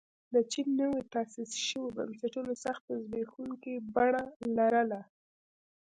[0.33, 4.23] د چین نویو تاسیس شویو بنسټونو سخته زبېښونکې بڼه
[4.57, 5.01] لرله.